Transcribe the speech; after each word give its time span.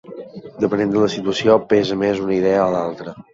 Depenent 0.63 0.93
de 0.95 1.03
la 1.03 1.09
situació 1.15 1.59
pesa 1.75 1.99
més 2.05 2.23
una 2.25 2.35
idea 2.39 2.65
o 2.65 2.73
l'altra. 2.79 3.15